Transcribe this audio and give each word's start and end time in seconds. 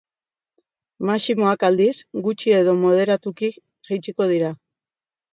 Maximoak, 1.09 1.65
aldiz, 1.67 1.93
gutxi 2.27 2.53
edo 2.59 2.73
moderatuki 2.85 3.51
jaitsiko 3.91 4.27
dira. 4.33 4.49